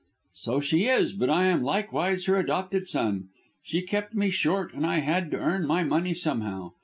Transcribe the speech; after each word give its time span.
"So 0.33 0.59
she 0.61 0.87
is, 0.87 1.13
but 1.13 1.29
I 1.29 1.45
am 1.45 1.61
likewise 1.61 2.25
her 2.25 2.35
adopted 2.35 2.87
son. 2.87 3.29
She 3.61 3.83
kept 3.83 4.15
me 4.15 4.31
short, 4.31 4.73
and 4.73 4.83
I 4.83 4.97
had 4.97 5.29
to 5.29 5.37
earn 5.37 5.67
my 5.67 5.83
money 5.83 6.15
somehow. 6.15 6.71